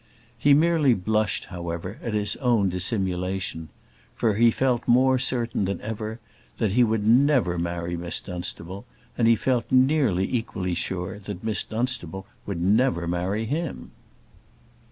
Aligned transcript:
He 0.35 0.55
merely 0.55 0.95
blushed, 0.95 1.45
however, 1.53 1.99
at 2.01 2.15
his 2.15 2.35
own 2.37 2.69
dissimulation; 2.69 3.69
for 4.15 4.33
he 4.33 4.49
felt 4.49 4.87
more 4.87 5.19
certain 5.19 5.65
that 5.65 5.79
ever 5.81 6.19
that 6.57 6.71
he 6.71 6.83
would 6.83 7.05
never 7.05 7.59
marry 7.59 7.95
Miss 7.95 8.19
Dunstable, 8.19 8.83
and 9.15 9.27
he 9.27 9.35
felt 9.35 9.71
nearly 9.71 10.27
equally 10.27 10.73
sure 10.73 11.19
that 11.19 11.43
Miss 11.43 11.63
Dunstable 11.63 12.25
would 12.47 12.59
never 12.59 13.07
marry 13.07 13.45
him. 13.45 13.91